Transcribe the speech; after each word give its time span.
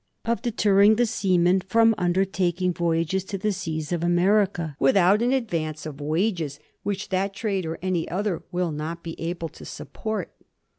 —"of 0.25 0.41
deterring 0.41 0.95
the 0.95 1.05
seamen 1.05 1.59
from 1.61 1.93
undertaking 1.95 2.73
voyages 2.73 3.23
to 3.23 3.37
the 3.37 3.51
seas 3.51 3.91
of 3.91 4.03
America 4.03 4.75
without 4.79 5.21
an 5.21 5.31
advance 5.31 5.85
of 5.85 6.01
wages, 6.01 6.59
which 6.81 7.09
that 7.09 7.35
trade 7.35 7.67
or 7.67 7.77
any 7.83 8.09
other 8.09 8.41
will 8.51 8.71
not 8.71 9.03
be 9.03 9.13
able 9.21 9.47
to 9.49 9.63
support." 9.63 10.31